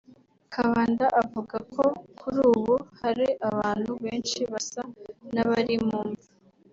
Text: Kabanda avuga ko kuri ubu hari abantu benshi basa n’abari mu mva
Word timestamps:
Kabanda 0.53 1.05
avuga 1.21 1.55
ko 1.73 1.83
kuri 2.19 2.39
ubu 2.51 2.73
hari 3.01 3.27
abantu 3.49 3.91
benshi 4.03 4.39
basa 4.51 4.81
n’abari 5.33 5.75
mu 5.87 5.99
mva 6.07 6.25